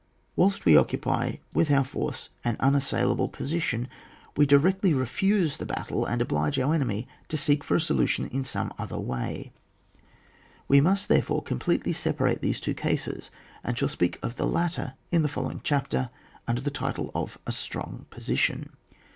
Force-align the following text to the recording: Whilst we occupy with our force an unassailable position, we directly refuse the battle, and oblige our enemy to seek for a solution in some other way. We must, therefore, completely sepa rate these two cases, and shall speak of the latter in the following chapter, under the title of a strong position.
Whilst 0.35 0.65
we 0.65 0.75
occupy 0.75 1.33
with 1.53 1.69
our 1.69 1.83
force 1.83 2.29
an 2.43 2.57
unassailable 2.59 3.29
position, 3.29 3.87
we 4.35 4.47
directly 4.47 4.95
refuse 4.95 5.57
the 5.57 5.65
battle, 5.67 6.05
and 6.07 6.19
oblige 6.23 6.57
our 6.57 6.73
enemy 6.73 7.07
to 7.27 7.37
seek 7.37 7.63
for 7.63 7.75
a 7.75 7.79
solution 7.79 8.25
in 8.29 8.43
some 8.43 8.73
other 8.79 8.97
way. 8.97 9.51
We 10.67 10.81
must, 10.81 11.07
therefore, 11.07 11.43
completely 11.43 11.93
sepa 11.93 12.21
rate 12.21 12.41
these 12.41 12.59
two 12.59 12.73
cases, 12.73 13.29
and 13.63 13.77
shall 13.77 13.87
speak 13.89 14.17
of 14.23 14.37
the 14.37 14.47
latter 14.47 14.95
in 15.11 15.21
the 15.21 15.29
following 15.29 15.61
chapter, 15.63 16.09
under 16.47 16.61
the 16.61 16.71
title 16.71 17.11
of 17.13 17.37
a 17.45 17.51
strong 17.51 18.07
position. 18.09 18.71